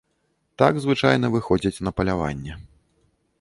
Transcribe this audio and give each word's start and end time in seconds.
Так 0.61 0.79
звычайна 0.85 1.29
выходзяць 1.35 1.83
на 1.89 1.93
паляванне. 2.01 2.59